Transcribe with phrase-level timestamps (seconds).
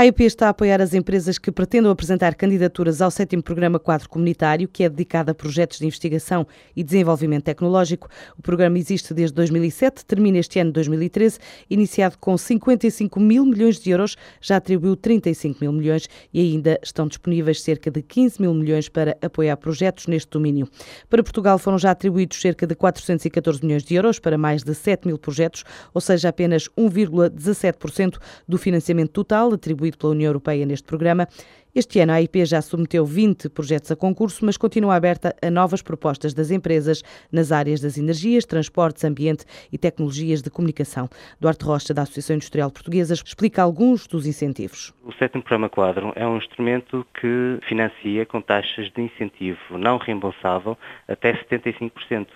[0.00, 4.08] A AIP está a apoiar as empresas que pretendam apresentar candidaturas ao sétimo Programa Quadro
[4.08, 8.08] Comunitário, que é dedicado a projetos de investigação e desenvolvimento tecnológico.
[8.38, 13.78] O programa existe desde 2007, termina este ano de 2013, iniciado com 55 mil milhões
[13.78, 18.54] de euros, já atribuiu 35 mil milhões e ainda estão disponíveis cerca de 15 mil
[18.54, 20.66] milhões para apoiar projetos neste domínio.
[21.10, 25.06] Para Portugal foram já atribuídos cerca de 414 milhões de euros para mais de 7
[25.06, 25.62] mil projetos,
[25.92, 28.16] ou seja, apenas 1,17%
[28.48, 31.26] do financiamento total atribuído pela União Europeia neste programa.
[31.72, 35.80] Este ano a AIP já submeteu 20 projetos a concurso, mas continua aberta a novas
[35.80, 37.00] propostas das empresas
[37.30, 41.08] nas áreas das energias, transportes, ambiente e tecnologias de comunicação.
[41.38, 44.92] Duarte Rocha, da Associação Industrial Portuguesa, explica alguns dos incentivos.
[45.04, 50.76] O sétimo programa quadro é um instrumento que financia com taxas de incentivo não reembolsável
[51.06, 52.26] até 75%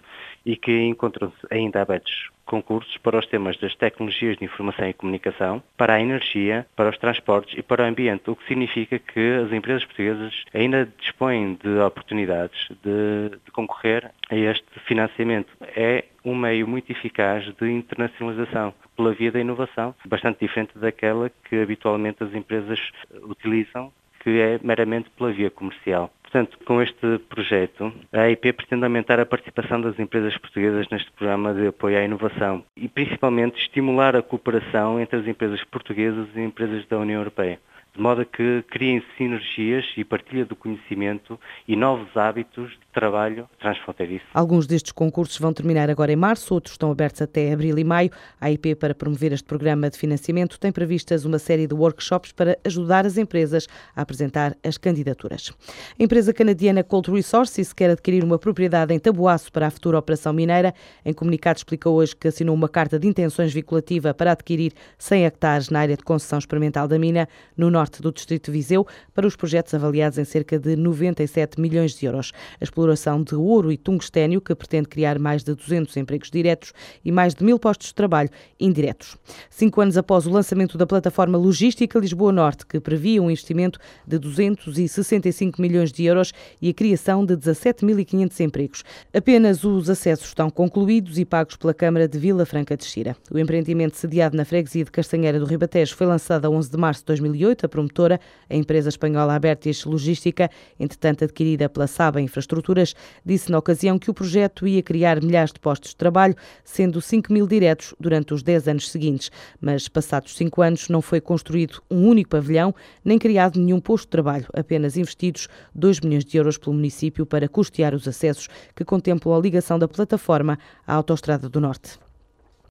[0.45, 5.63] e que encontram-se ainda abertos concursos para os temas das tecnologias de informação e comunicação,
[5.77, 9.53] para a energia, para os transportes e para o ambiente, o que significa que as
[9.53, 15.49] empresas portuguesas ainda dispõem de oportunidades de, de concorrer a este financiamento.
[15.75, 21.57] É um meio muito eficaz de internacionalização pela via da inovação, bastante diferente daquela que
[21.57, 22.79] habitualmente as empresas
[23.23, 26.11] utilizam, que é meramente pela via comercial.
[26.35, 31.55] Portanto, com este projeto, a AIP pretende aumentar a participação das empresas portuguesas neste programa
[31.55, 36.85] de apoio à inovação e, principalmente, estimular a cooperação entre as empresas portuguesas e empresas
[36.89, 37.61] da União Europeia
[37.95, 43.49] de modo a que criem sinergias e partilha do conhecimento e novos hábitos de trabalho
[43.61, 44.25] transfronteiriço.
[44.35, 48.11] Alguns destes concursos vão terminar agora em março, outros estão abertos até abril e maio.
[48.41, 52.59] A IP, para promover este programa de financiamento, tem previstas uma série de workshops para
[52.65, 55.53] ajudar as empresas a apresentar as candidaturas.
[55.99, 60.33] A empresa canadiana Cold Resources quer adquirir uma propriedade em Tabuaço para a futura operação
[60.33, 60.75] mineira.
[61.05, 65.71] Em comunicado explicou hoje que assinou uma carta de intenções vinculativa para adquirir 100 hectares
[65.71, 69.27] na área de concessão experimental da mina, no norte norte do distrito de Viseu para
[69.27, 72.33] os projetos avaliados em cerca de 97 milhões de euros.
[72.59, 76.73] A exploração de ouro e tungstênio, que pretende criar mais de 200 empregos diretos
[77.05, 79.17] e mais de mil postos de trabalho indiretos.
[79.51, 84.19] Cinco anos após o lançamento da plataforma logística Lisboa Norte, que previa um investimento de
[84.19, 88.85] 265 milhões de euros e a criação de 17.500 empregos.
[89.13, 93.15] Apenas os acessos estão concluídos e pagos pela Câmara de Vila Franca de Xira.
[93.31, 97.01] O empreendimento sediado na freguesia de Castanheira do Ribatejo foi lançado a 11 de março
[97.03, 100.49] de 2008 promotora, a empresa espanhola Abertis Logística,
[100.79, 102.95] entretanto adquirida pela Saba Infraestruturas,
[103.27, 107.33] disse na ocasião que o projeto ia criar milhares de postos de trabalho, sendo 5
[107.33, 109.29] mil diretos durante os 10 anos seguintes.
[109.61, 112.73] Mas, passados 5 anos, não foi construído um único pavilhão,
[113.05, 117.49] nem criado nenhum posto de trabalho, apenas investidos 2 milhões de euros pelo município para
[117.49, 120.57] custear os acessos que contemplam a ligação da plataforma
[120.87, 121.99] à Autostrada do Norte.